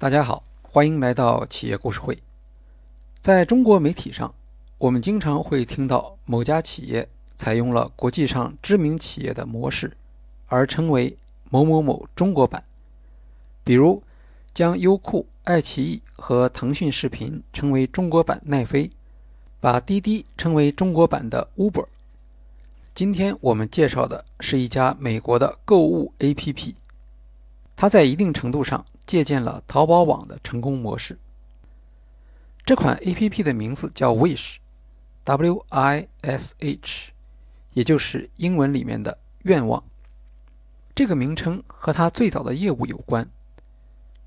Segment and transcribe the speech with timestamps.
[0.00, 2.16] 大家好，欢迎来到企业故事会。
[3.20, 4.34] 在中国媒体上，
[4.78, 7.06] 我们经常会听到某家企业
[7.36, 9.94] 采用了国际上知名企业的模式，
[10.46, 11.14] 而称为
[11.50, 12.64] 某某某中国版。
[13.62, 14.02] 比如，
[14.54, 18.90] 将优酷、爱奇艺和腾讯视频称为中国版奈飞，
[19.60, 21.84] 把滴滴称为中国版的 Uber。
[22.94, 26.72] 今天我们介绍的是一家美国的购物 APP，
[27.76, 28.82] 它在一定程度上。
[29.10, 31.18] 借鉴了淘宝网的成功模式。
[32.64, 34.60] 这款 A.P.P 的名字叫 Wish，W-I-S-H，
[37.72, 39.82] 也就是英文里面的愿望。
[40.94, 43.28] 这个名称和它最早的业务有关。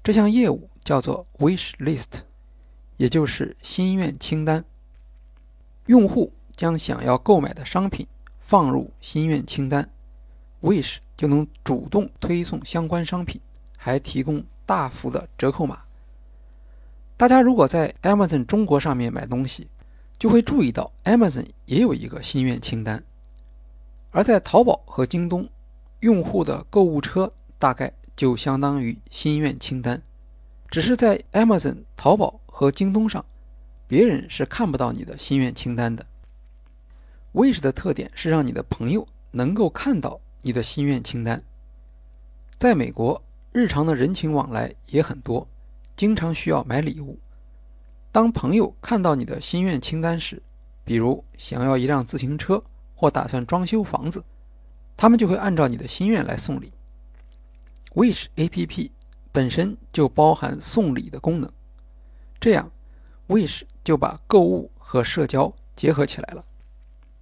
[0.03, 2.23] 这项业务叫做 Wish List，
[2.97, 4.65] 也就是心愿清单。
[5.85, 8.05] 用户将想要购买的商品
[8.37, 9.89] 放入心愿清单
[10.61, 13.39] ，Wish 就能主动推送相关商品，
[13.77, 14.43] 还提供。
[14.65, 15.81] 大幅的折扣码。
[17.15, 19.67] 大家如果在 Amazon 中国上面买东西，
[20.17, 23.03] 就会注意到 Amazon 也有一个心愿清单。
[24.11, 25.47] 而在淘宝和京东，
[25.99, 30.01] 用户的购物车大概就相当于心愿清单，
[30.69, 33.23] 只是在 Amazon、淘宝和京东上，
[33.87, 36.05] 别人是看不到你的心愿清单的。
[37.33, 41.41] Wish 的特点是让你的朋友能够看到你的心愿清单。
[42.57, 43.21] 在美国。
[43.53, 45.47] 日常的人情往来也很多，
[45.95, 47.19] 经常需要买礼物。
[48.11, 50.41] 当朋友看到你的心愿清单时，
[50.83, 52.63] 比如想要一辆自行车
[52.95, 54.23] 或打算装修房子，
[54.97, 56.71] 他们就会按照你的心愿来送礼。
[57.93, 58.89] Wish APP
[59.31, 61.47] 本身就包含送礼的功能，
[62.39, 62.71] 这样
[63.27, 66.43] Wish 就把购物和社交结合起来了。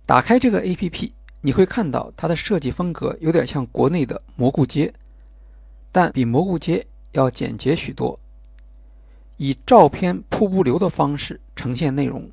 [0.05, 4.93] 打开这个 APP，你会看到它的设计风格有点像国内的蘑菇街。
[5.92, 8.19] 但比蘑菇街要简洁许多，
[9.38, 12.29] 以照片瀑布流的方式呈现内容，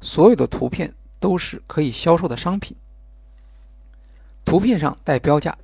[0.00, 2.76] 所有的图片都是可以销售的商品。
[4.44, 5.56] 图片上带标价，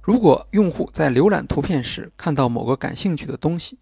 [0.00, 3.78] 如果用户在浏览图片时看到某个感兴趣的东西，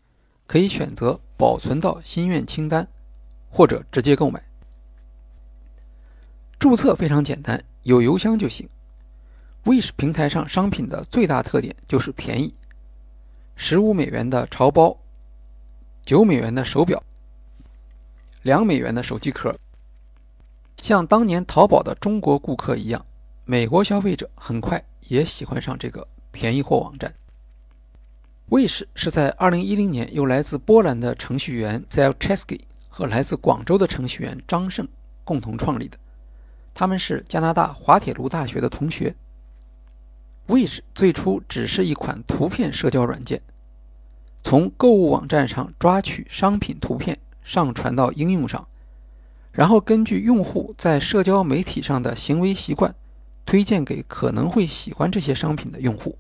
[0.47, 2.87] 可以选择保存到心愿清单，
[3.49, 4.43] 或者直接购买。
[6.59, 8.69] 注册非常简单，有邮箱就行。
[9.65, 12.53] Wish 平台上商品的最大特点就是便宜。
[13.57, 14.97] 十五美元的潮包，
[16.03, 17.03] 九美元的手表，
[18.43, 19.55] 两美元的手机壳。
[20.83, 23.05] 像当年淘宝的中国顾客一样，
[23.45, 27.13] 美国消费者很快也喜欢上这个便宜货网站。
[28.49, 34.89] Wish 是在二零一零年由来自波兰的程序员 z e l c h e s k y 和来自广州的程序员张胜
[35.23, 35.97] 共同创立的，
[36.75, 39.15] 他们是加拿大滑铁卢大学的同学。
[40.51, 43.41] Wish 最初只是一款图片社交软件，
[44.43, 48.67] 从购物网站上抓取商品图片上传到应用上，
[49.53, 52.93] 然后根据用户在社交媒体上的行为习惯，
[53.47, 56.19] 推荐给可能会喜欢这些商品的用户。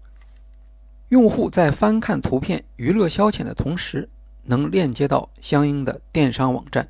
[1.08, 4.08] 用户在翻看图片娱乐消遣的同时，
[4.44, 6.88] 能链接到相应的电商网站。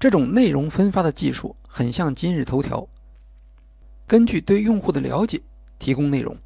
[0.00, 2.88] 这种内容分发的技术很像今日头条，
[4.08, 5.40] 根据对用户的了解。
[5.78, 6.36] 提供内容，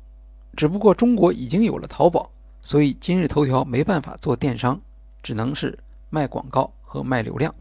[0.57, 4.81] 只不过中国已经有了淘宝，所以今日头条没办法做电商，
[5.23, 5.79] 只能是
[6.11, 7.55] 卖广告和卖流量。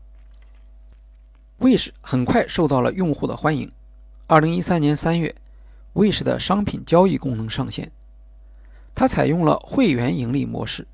[1.60, 3.72] Wish 很快受到了用户的欢迎。
[4.28, 5.36] 二零一三年三月
[5.94, 7.92] ，Wish 的商品交易功能上线，
[8.96, 10.88] 它采用了会员盈利模式，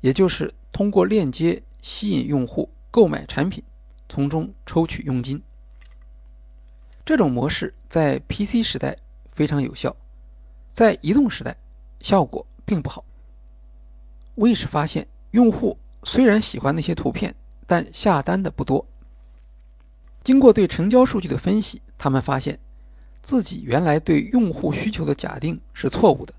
[0.00, 3.62] 也就是通过链接吸引用户购买产品，
[4.08, 5.42] 从中抽取佣金。
[7.04, 8.96] 这种模式在 PC 时代
[9.32, 9.94] 非常有效。
[10.74, 11.56] 在移动时代，
[12.00, 13.04] 效果并不好。
[14.36, 17.32] Wish 发现，用户虽然喜欢那些图片，
[17.64, 18.84] 但下单的不多。
[20.24, 22.58] 经过对成交数据的分析，他们发现
[23.22, 26.34] 自己原来对用户需求的假定是错误的。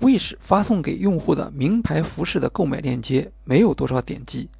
[0.00, 4.50] Wish 发送给用户的名牌服饰的购买链接没有多少点击，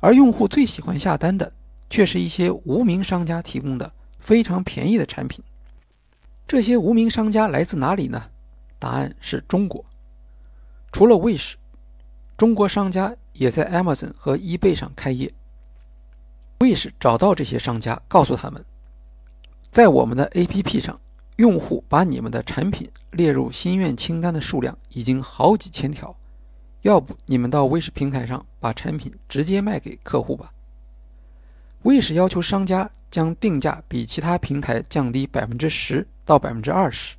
[0.00, 1.52] 而用户最喜欢下单的
[1.88, 5.44] 却是一些无名商家提供的非常便宜的产品。
[6.46, 8.30] 这些无名商家来自哪里呢？
[8.78, 9.84] 答案是中国。
[10.92, 11.54] 除了 Wish，
[12.36, 15.32] 中国商家也在 Amazon 和 eBay 上开业。
[16.58, 18.64] Wish 找到这些商家，告诉他们，
[19.70, 21.00] 在我们的 APP 上，
[21.36, 26.14] 用户把你们的产品列入心愿清单的数量已经好几千条，
[26.82, 30.52] 要不你们到 Wish 平台上把产品直接卖给客户吧。
[31.82, 36.04] Wish 要求商家将定价比其他平台降低百分之十。
[36.24, 37.14] 到百分之二十，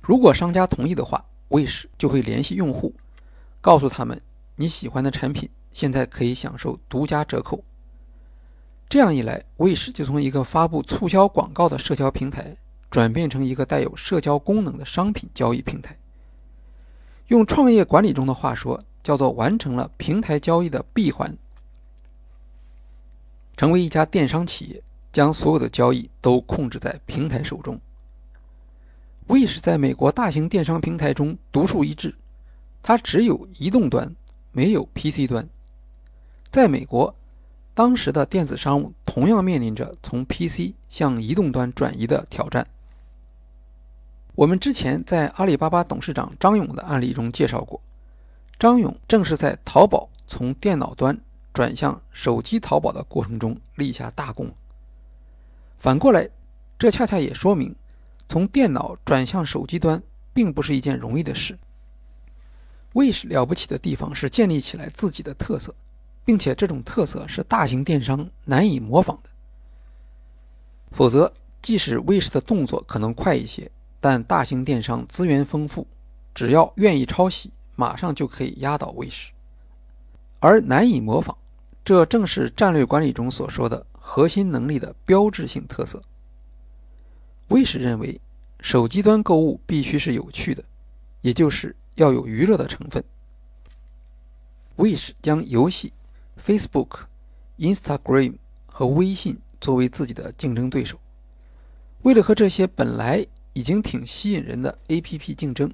[0.00, 2.94] 如果商家同意的话，Wish 就会联系用户，
[3.60, 4.20] 告诉他们
[4.56, 7.62] 你喜欢的产品现在可以享受独家折扣。
[8.88, 12.56] 这样一来，Wish 就从一个发布促销广告的社交平台，
[12.90, 15.96] 转变成一个带有社交功能的商品交易平台。
[17.28, 21.36] 用创业管理中的话说，叫做完成了平台交易的闭环，
[23.60, 27.78] 成为一家电商企业，将所有的交易都控制在平台手中。
[29.28, 32.14] Wish 在美国大型电商平台中独树一帜，
[32.82, 34.16] 它只有移动端，
[34.52, 35.46] 没有 PC 端。
[36.50, 37.14] 在美国，
[37.74, 42.66] 当时的电子商务同样面临着从 PC 向移动端转移的挑战。
[44.36, 47.78] 我们之前在阿里巴巴董事长张勇的案例中介绍过，
[48.58, 51.14] 张勇正是在淘宝从电脑端
[51.52, 54.50] 转向手机淘宝的过程中立下大功。
[55.78, 56.28] 反过来，
[56.78, 57.74] 这恰恰也说明。
[58.28, 60.00] 从电脑转向手机端，
[60.32, 61.58] 并不是一件容易的事。
[62.92, 65.74] Wish 了不起的地方是建立起来自己的特色，
[66.24, 69.30] 并且这种特色是大型电商难以模仿的。
[70.92, 71.32] 否则，
[71.62, 73.70] 即使 Wish 的动作可能快一些，
[74.00, 75.86] 但大型电商资源丰富，
[76.34, 79.28] 只要愿意抄袭，马上就可以压倒 Wish。
[80.38, 81.36] 而难以模仿，
[81.90, 86.00] 这正是战略管理中所说的核心能力的标志性特色。
[87.48, 88.20] Wish 认为，
[88.60, 90.62] 手机端购物必须是有趣的，
[91.20, 93.02] 也就是要有娱乐的成分。
[94.76, 95.92] Wish 将游戏、
[96.40, 97.00] Facebook、
[97.58, 100.96] Instagram 和微信作为自己的竞争对手。
[102.02, 105.68] 为了和这些本来已经挺吸引人的 APP 竞争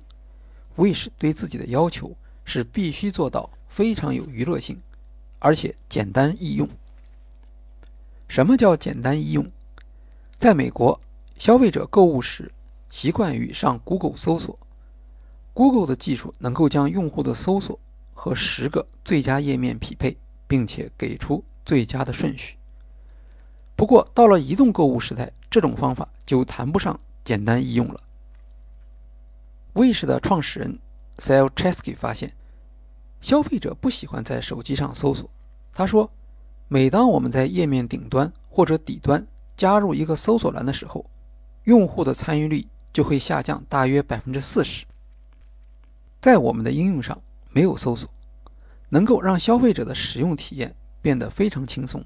[0.78, 2.16] ，Wish 对自己的要求
[2.46, 4.80] 是必须做到非常有娱乐性，
[5.38, 6.68] 而且简单易用。
[8.28, 9.50] 什么叫简单易用？
[10.38, 11.00] 在美国。
[11.38, 12.50] 消费者购物时
[12.88, 14.58] 习惯于上 Google 搜索
[15.52, 17.78] ，Google 的技术能够将用户的搜索
[18.14, 20.16] 和十个最佳页面匹配，
[20.46, 22.56] 并且给出最佳的顺序。
[23.76, 28.00] 不过，到了移动购物时代，这种方法就谈不上简单易用了。
[29.74, 30.78] Wish 的创始人
[31.18, 32.32] Sal Chesky 发现，
[33.20, 35.28] 消费者不喜欢在手机上搜索。
[35.72, 36.10] 他说
[36.68, 39.26] ：“每当我们在页面顶端或者底端
[39.56, 41.04] 加入一个搜索栏的时候，”
[41.64, 44.86] 用户的参与率就会下降大约百分之四十。
[46.20, 47.20] 在我们的应用上
[47.50, 48.08] 没有搜索，
[48.88, 52.04] 能够让消费者的使用体验变得非常轻松。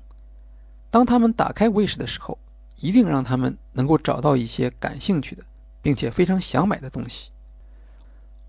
[0.91, 2.39] 当他们打开 Wish 的时候，
[2.81, 5.45] 一定让他们能够找到一些感兴趣的，
[5.83, 7.31] 并且非常想买的东西。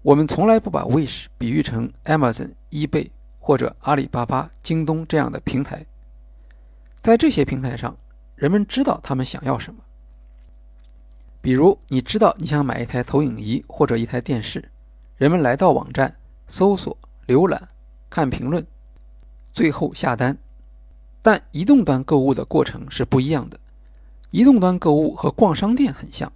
[0.04, 5.86] 我们从来不把 Wish 比喻成 Amazon、eBay 或者阿里巴巴、京东这样的平台。
[7.02, 7.96] 在这些平台上，
[8.36, 9.80] 人们知道他们想要什么。
[11.40, 14.72] 比如，你知道你想买一台投影仪或者一台电视，
[15.18, 16.16] 人们来到网站
[16.48, 17.70] 搜索、浏览、
[18.10, 18.66] 看评论，
[19.54, 20.36] 最后下单。
[21.22, 23.60] 但移动端购物的过程是不一样的。
[24.32, 26.32] 移动端购物和逛商店很像，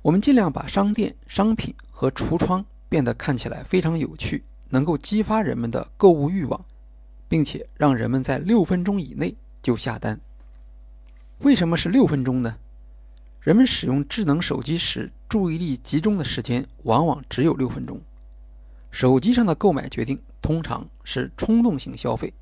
[0.00, 6.62] 我们尽量把商店、商品和橱窗变得看起来非常有趣，能够激发人们的购物欲望，
[7.26, 10.20] 并且让人们在六分钟以内就下单。
[11.38, 12.58] 为什么是六分钟呢？
[13.40, 17.98] 人们使用智能手机时，注意力集中的时间往往只有六分钟。
[18.90, 22.34] 手机上的购买决定通常是冲动性消费。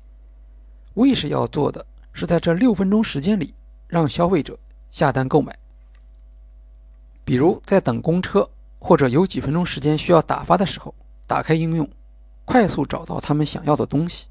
[0.95, 3.53] Wish 要做的是在这六分钟时间里，
[3.87, 4.59] 让消费者
[4.91, 5.57] 下单购买。
[7.23, 8.49] 比如在等公车
[8.87, 10.93] 或者有几分钟时间需要打发的时候，
[11.25, 11.89] 打开应用，
[12.45, 14.27] 快速找到他们想要的东西，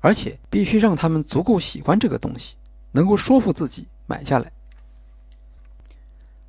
[0.00, 2.56] 而且必须让他们足够喜欢这个东西，
[2.90, 4.50] 能够说服自己买下来。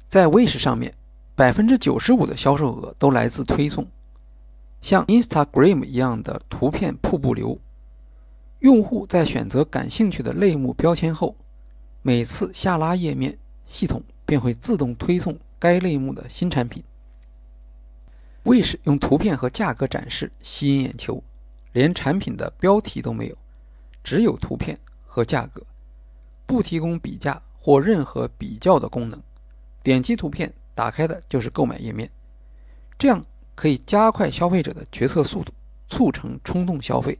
[0.07, 0.95] 在 Wish 上面，
[1.35, 3.85] 百分之九十五的销售额都来自推送，
[4.81, 7.59] 像 Instagram 一样的图片瀑布流。
[8.61, 11.35] 用户在选择感兴趣的类目标签后，
[12.01, 16.83] 每次下拉页面，系统便会自动推送该类目的新产品。
[18.49, 21.21] Wish 用图片和价格展示吸引眼球，
[21.71, 23.37] 连产品的标题都没有，
[24.03, 24.75] 只有图片
[25.05, 25.61] 和价格，
[26.47, 29.21] 不提供比价或任何比较的功能。
[29.83, 32.09] 点击图片，打开的就是购买页面，
[32.97, 35.53] 这样可以加快消费者的决策速度，
[35.87, 37.19] 促成冲动消费。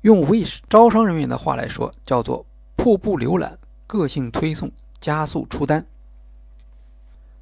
[0.00, 2.44] 用 Wish 招商人员的话来说，叫做
[2.74, 3.56] “瀑布浏览、
[3.86, 4.68] 个性推送、
[4.98, 5.86] 加速出单”。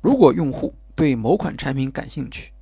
[0.03, 2.53] 如果用户对某款产品感兴趣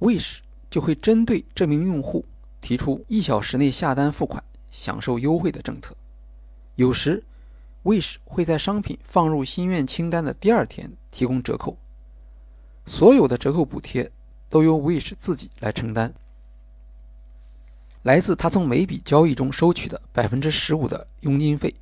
[0.00, 0.38] ，Wish
[0.70, 2.24] 就会针对这名用户
[2.60, 5.96] 提出一小时内下单付款、享受优惠的政策。
[6.76, 7.22] 有时。
[7.84, 11.78] Wish 会在商品放入心愿清单的第二天提供折扣，
[12.84, 14.10] 所有的折扣补贴
[14.50, 16.12] 都由 Wish 自己来承担。
[18.02, 21.72] 来自他从每笔交易中收取的百分之十五的佣金费。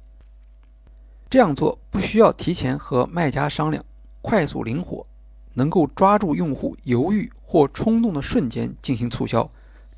[1.28, 3.84] 这样做不需要提前和卖家商量，
[4.20, 5.04] 快速灵活，
[5.56, 9.50] 能够抓住用户犹豫或冲动的瞬间进行促销，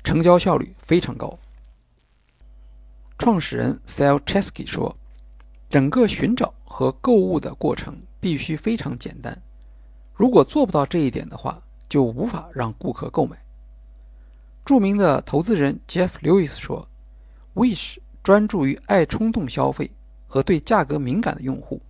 [0.03, 1.37] 成交效率非常高。
[3.17, 4.95] 创始人 Sal Chesky 说
[5.67, 9.37] ：“整个寻找和购物的过程必须非常简单，
[10.15, 13.37] 如果做不到这一点的话，就无法让顾客购买。”
[14.63, 16.87] 著名的投资人 Jeff Lewis 说
[17.55, 19.91] ：“Wish 专注于爱冲动消费。”
[20.31, 21.81] 和对价格敏感的用户，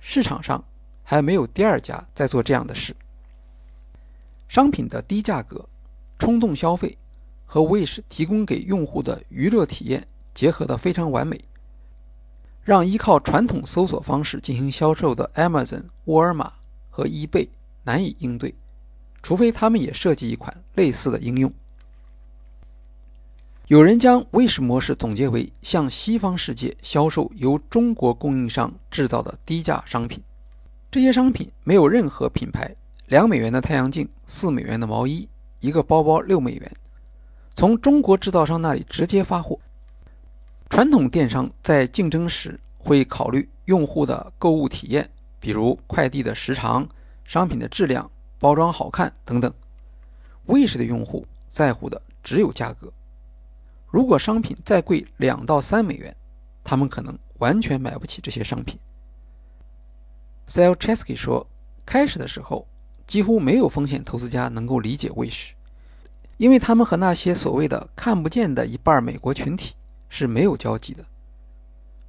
[0.00, 0.64] 市场上
[1.02, 2.96] 还没有第二家在做这样的事。
[4.48, 5.68] 商品的低价格、
[6.18, 6.96] 冲动消费
[7.44, 11.40] 和 Wish 提供给用户的娱乐体验结合得非常完美，
[12.62, 16.52] 让依靠传统搜索方式进行销售的 Amazon、沃尔玛
[16.90, 17.48] 和 eBay
[17.84, 18.54] 难以应对，
[19.22, 21.52] 除非他们也设计一款类似的应用。
[23.66, 30.22] 有人将 Wish 模式总结为向西方世界销售由中国供应商制造的低价商品。
[30.90, 32.76] 这些商品没有任何品牌，
[33.14, 35.28] 两美元的太阳镜，四美元的毛衣，
[35.60, 36.76] 一个包包六美元，
[37.54, 39.56] 从中国制造商那里直接发货。
[40.68, 46.88] 传统电商在竞争时会考虑用户的购物体验，比如快递的时长、
[47.22, 49.54] 商品的质量、包装好看等等。
[50.48, 52.92] Wish 的用户在乎的只有价格。
[53.86, 56.12] 如果商品再贵两到三美元，
[56.64, 58.76] 他们可能完全买不起这些商品。
[60.48, 61.46] Sal Chesky 说
[61.86, 62.66] ：“开始的时候，
[63.06, 65.50] 几乎没有风险投资家能够理解 Wish，
[66.36, 69.74] 因为他们和那些所谓的看不见的一半美国群体
[70.08, 71.04] 是没有交集的。”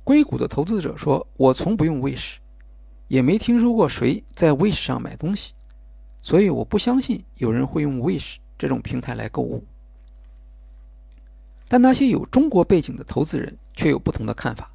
[0.04, 2.36] 硅谷的投资者说：“我从不用 Wish，
[3.08, 5.54] 也没听说过谁在 Wish 上买东西，
[6.22, 9.64] 所以我不相信有人会用 Wish 这种平台来购物。”
[11.68, 14.72] 但那些有中国背景的投资人却有不同的看法。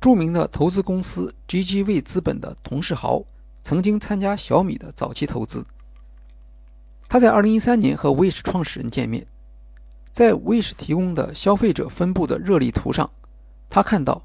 [0.00, 3.22] 著名的投资公司 GGV 资本的童世豪
[3.62, 5.66] 曾经参加小米的早期投资。
[7.08, 9.26] 他在2013年和 Wish 创始人见面，
[10.12, 13.10] 在 Wish 提供的消费者分布的热力图上，
[13.70, 14.22] 他看到，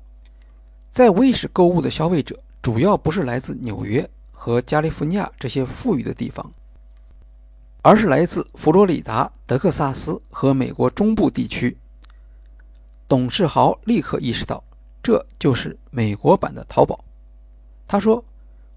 [0.91, 6.51] 在 Wish 购物的消费者主要不是来自纽约和加利福尼亚这些富裕的地方，
[7.81, 11.77] 而是来自佛罗里达、德克萨斯和美国中部地区。
[13.07, 14.63] 董世豪立刻意识到，
[15.01, 17.03] 这就是美国版的淘宝。
[17.87, 18.23] 他说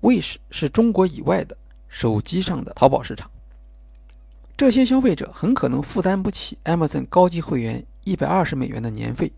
[0.03, 1.57] ：“Wish 是中国以外的
[1.89, 3.31] 手机上的淘宝市场。
[4.57, 9.33] 这些消费者很可能负担不起 Amazon 高级会员一百二十美元的年费，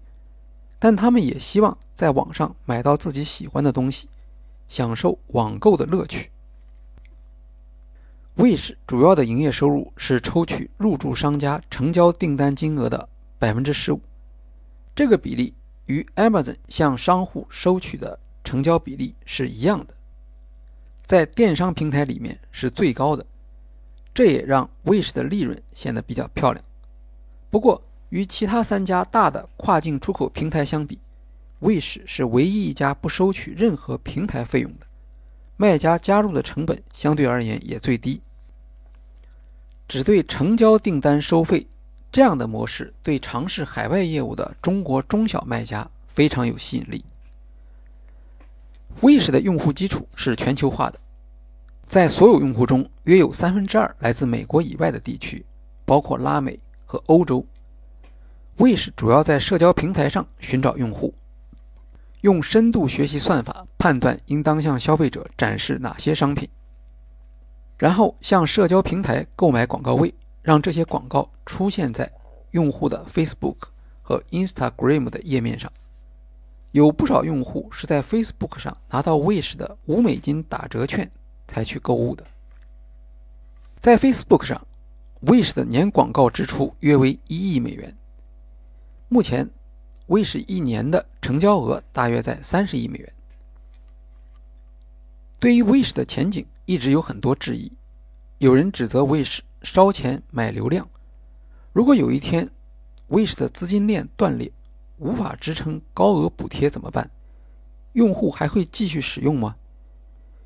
[0.79, 4.09] 但他们也希望在网上买到自己喜欢的东西，
[4.69, 6.31] 享受网购的乐趣。
[8.37, 14.01] Wish 主要的营业收入是抽取入驻商家成交订单金额的百分之十五。”
[14.95, 15.55] 这个比例
[15.87, 19.95] 与 Amazon 向商户收取的成交比例是一样的，
[21.09, 23.25] 在电商平台里面是最高的，
[24.13, 26.63] 这也让 Wish 的利润显得比较漂亮。
[27.49, 30.99] 不过，与其他三家大的跨境出口平台相比
[31.63, 34.87] ，Wish 是唯一一家不收取任何平台费用的，
[35.57, 38.21] 卖家加入的成本相对而言也最低，
[39.89, 41.67] 只对成交订单收费。
[42.13, 47.03] 这样的模式对尝试海外业务的中国中小卖家非常有吸引力。
[49.01, 50.99] Wish 的用户基础是全球化的，
[51.87, 55.45] 在所有用户中，约有三分之二来自美国以外的地区，
[55.85, 57.47] 包括拉美和欧洲。
[58.57, 61.15] Wish 主要在社交平台上寻找用户，
[62.23, 66.49] 用深度学习算法判断应当向消费者展示哪些商品，
[67.77, 70.13] 然后向社交平台购买广告位。
[70.41, 72.11] 让这些广告出现在
[72.53, 73.57] 用户的 Facebook
[74.01, 75.71] 和 Instagram 的页面上。
[76.73, 81.11] 有不少用户是在 Facebook 上拿到 Wish 的五美金打折券
[81.47, 82.25] 才去购物的。
[83.79, 84.67] 在 Facebook 上
[85.23, 87.97] ，Wish 的年广告支出约为一亿美元。
[89.09, 89.49] 目前
[90.09, 93.13] ，Wish 一年的成交额大约在三十亿美元。
[95.39, 97.73] 对于 Wish 的前景，一直有很多质疑。
[98.39, 99.41] 有人指责 Wish。
[99.61, 100.89] 烧钱买流量，
[101.73, 102.49] 如果有一天
[103.09, 104.53] ，Wish 的资金链断裂，
[104.99, 107.11] 无法支撑高额补贴怎么办？
[107.93, 109.57] 用户还会继续使用吗？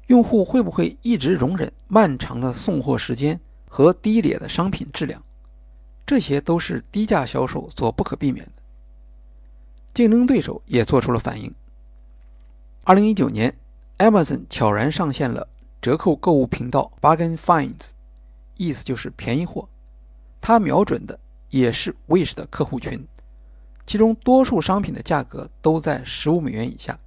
[0.06, 5.22] 用户会不会一直容忍漫长的送货时间和低劣的商品质量？
[6.04, 8.52] 这些都是低价销售所不可避免的。
[9.94, 11.54] 竞争对手也做出了反应。
[12.84, 13.54] 二零一九年
[13.98, 15.48] ，Amazon 悄然上线了
[15.80, 17.90] 折扣购物频道 Bargain Finds。
[18.56, 19.68] 意思就是便宜货，
[20.40, 21.18] 它瞄准的
[21.50, 23.06] 也是 Wish 的客户群，
[23.86, 26.98] 其中多数商品的价格都在十五美元以下。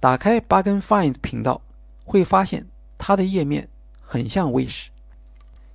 [0.00, 1.60] 打开 Bargain Find 频道，
[2.04, 3.68] 会发现它的页面
[4.00, 4.86] 很像 Wish，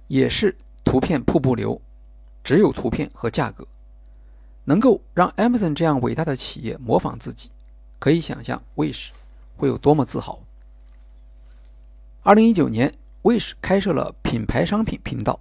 [0.07, 1.79] 也是图片瀑布流，
[2.43, 3.67] 只有图片和价格，
[4.63, 7.51] 能够让 Amazon 这样伟大的企业模仿自己，
[7.99, 9.09] 可以想象 Wish
[9.55, 10.39] 会有多么自豪。
[12.23, 15.39] 二零一九年，Wish 开设了品牌商品频道，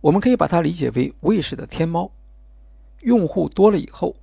[0.00, 2.12] 我们可以把它理解为 Wish 的天猫。
[3.06, 4.16] 用户多了以后，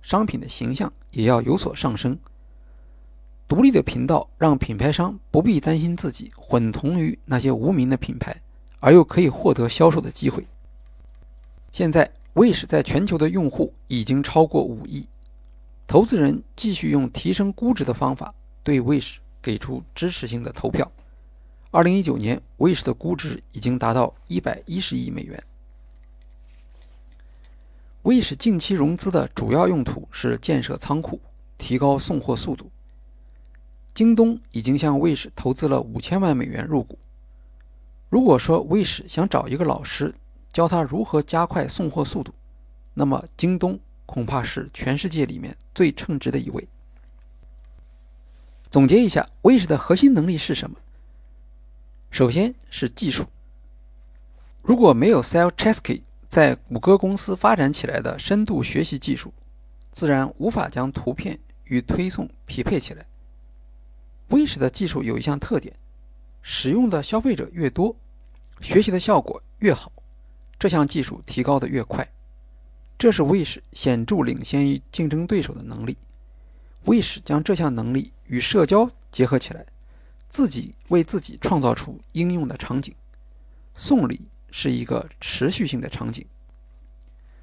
[0.00, 2.18] 商品的形象也要有所上升。
[3.46, 8.40] 独立的频道让品牌商不必担心自己混同于那些无名的品牌，
[8.78, 10.46] 而又可以获得销售的机会。
[11.70, 15.06] 现在，Wish 在全球的用户已经超过五亿，
[15.86, 20.90] 投资人继续用提升估值的方法对 Wish 给出支持性的投票。
[21.70, 25.44] 二零一九年，Wish 的估值已经达到一百一十亿美元。
[28.02, 31.20] Wish 近期融资的主要用途是建设仓库，
[31.58, 32.70] 提高送货速度。
[33.92, 36.98] 京东已经向 Wish 投资了五千万美元入股。
[38.08, 40.14] 如果说 Wish 想找一个老师
[40.50, 42.32] 教他如何加快送货速度，
[42.94, 46.66] 那么京东恐怕是全世界里面最称职的一位。
[48.70, 50.78] 总结一下，Wish 的核心能力是什么？
[52.10, 53.26] 首先是技术。
[54.62, 59.34] 如果没有 Sal Chesky 在谷歌公司发展起来的深度学习技术，
[59.90, 63.04] 自然无法将图片与推送匹配起来。
[64.28, 65.74] Wish 的技术有一项特点：
[66.40, 67.96] 使用的消费者越多，
[68.60, 69.90] 学习的效果越好，
[70.56, 72.08] 这项技术提高的越快。
[72.96, 75.96] 这是 Wish 显著领先于竞争对手的能力。
[76.84, 79.66] Wish 将这项能力与社交结合起来，
[80.28, 82.94] 自己为自己创造出应用的场景。
[83.74, 86.24] 送礼是一个持续性的场景，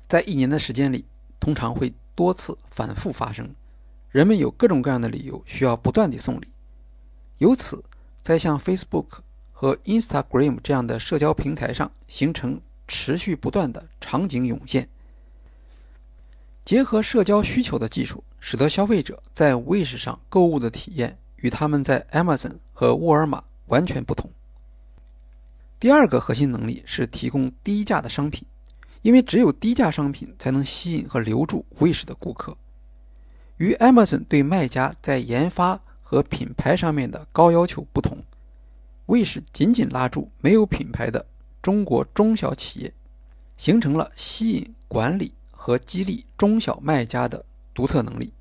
[0.08, 1.06] 在一年的时间里，
[1.40, 3.54] 通常会多次反复发生。
[4.10, 6.48] 人们有各种各样的理由需要不断地送礼。
[7.38, 7.84] 由此，
[8.22, 9.20] 在像 Facebook
[9.52, 14.88] 和 Instagram 这样的社交平台上形成持续不断的场景涌现。
[16.66, 24.30] 结合社交需求的技术，使得消费者在 Wish 上购物的体验与他们在 Amazon 和沃尔玛完全不同。
[25.80, 28.44] 第二个核心能力是提供低价的商品，
[29.04, 32.58] 因为只有低价商品才能吸引和留住 Wish 的顾客。
[33.58, 38.24] 与 Amazon 对卖家在研发和品牌上面的高要求不同
[39.06, 41.24] ，Wish 紧紧拉住没有品牌的
[41.62, 42.92] 中国中小企业，
[43.56, 48.34] 形成了吸引、管理和激励中小卖家的独特能力。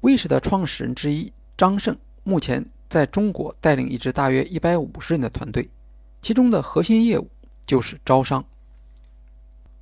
[0.00, 1.94] Wish 的创始人之一张胜
[2.24, 5.68] 目前在中国带领一支大约一百五十人的团队，
[6.20, 7.30] 其中的核心业务
[7.66, 8.44] 就是招商。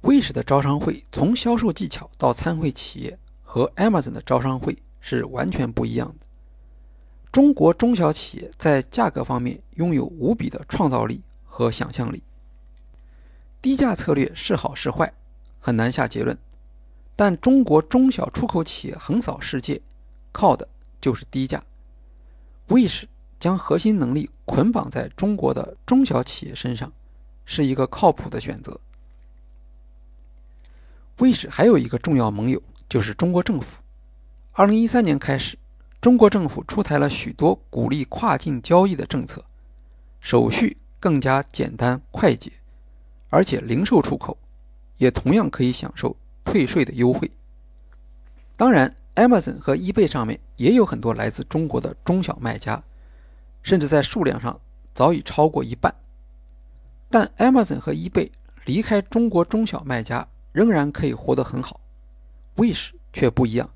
[0.03, 6.27] Wish 的招商会从销售技巧到参会企业，和 Amazon 的招商会是完全不一样的。
[7.33, 12.22] 中国中小企业在价格方面拥有无比的创造力和想象力。
[13.61, 15.12] 低价策略是好是坏，
[15.59, 16.38] 很难下结论。
[17.16, 19.81] 但中国中小出口企业横扫世界，
[20.33, 20.68] 靠的
[21.01, 21.64] 就是低价。
[22.68, 23.05] Wish
[23.38, 26.92] 将核心能力捆绑在中国的中小企业身上，
[27.44, 28.81] 是一个靠谱的选择。
[31.18, 33.79] Wish 还有一个重要盟友就是中国政府。
[34.53, 35.59] 二零一三年开始。
[35.99, 39.44] 中国政府出台了许多鼓励跨境交易的政策，
[40.20, 42.53] 手续更加简单快捷，
[43.29, 44.38] 而且零售出口
[44.99, 47.29] 也同样可以享受退税的优惠。
[48.57, 52.81] 当然，Amazon 和 eBay 上面也有很多来自中国的中小卖家，
[53.67, 54.61] 甚至在数量上
[54.95, 55.93] 早已超过一半。
[57.11, 58.31] 但 Amazon 和 eBay
[58.65, 61.81] 离开中国中小卖家仍然可以活得很好
[62.55, 63.69] ，Wish 却不一样。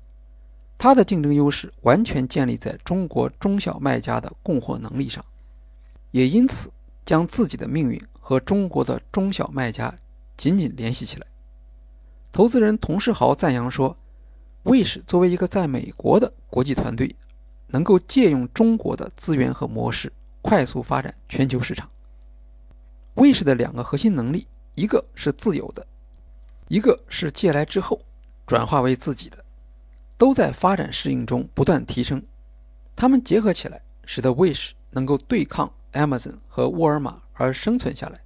[0.77, 5.23] 它的竞争优势完全建立在中国中小卖家的供货能力上，
[6.11, 6.71] 也因此
[7.03, 9.93] 将自己的命运和中国的中小卖家
[10.37, 11.27] 紧紧联系起来。
[12.31, 13.97] 投资人童世豪赞扬说
[14.63, 17.13] ：“Wish 作为一个在美国的国际团队，
[17.71, 21.89] 能够借用中国的资源和模式，快速发展全球市场。
[23.15, 25.85] ”Wish 的两个核心能力，一个是自由的，
[26.67, 27.99] 一个是借来之后
[28.45, 29.43] 转化为自己的。
[30.17, 32.21] 都在发展适应中不断提升，
[32.95, 38.21] 它们结合起来，使得 Wish 能够对抗 Amazon 和沃尔玛而生存下来。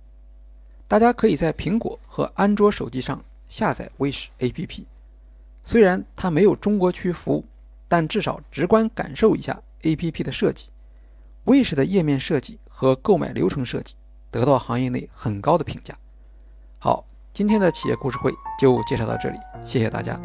[0.90, 4.84] 大家可以在苹果和安卓手机上下载 Wish APP，
[5.64, 7.46] 虽然它没有中国区服务，
[7.88, 10.70] 但至少直观感受一下 APP 的设计。
[11.46, 13.94] Wish 的页面设计和购买流程设计
[14.32, 15.98] 得到行业内很高的评价。
[16.80, 20.20] 好，今天的企业故事会就介绍到这里，谢谢大家。